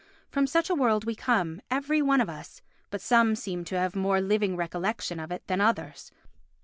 From 0.31 0.47
such 0.47 0.71
a 0.71 0.73
world 0.73 1.03
we 1.05 1.13
come, 1.13 1.61
every 1.69 2.01
one 2.01 2.21
of 2.21 2.27
us, 2.27 2.63
but 2.89 3.01
some 3.01 3.35
seem 3.35 3.63
to 3.65 3.77
have 3.77 3.93
a 3.95 3.99
more 3.99 4.19
living 4.19 4.55
recollection 4.55 5.19
of 5.19 5.31
it 5.31 5.45
than 5.45 5.61
others. 5.61 6.11